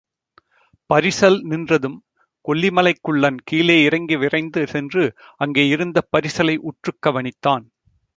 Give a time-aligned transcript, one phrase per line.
[0.89, 1.97] பரிசல் நின்றதும்
[2.45, 5.03] கொல்லிமலைக் குள்ளன் கீழே இறங்கி விரைந்து சென்று,
[5.37, 7.65] அங்கே இருந்த பரிசலை உற்றுக் கவனித்தான்.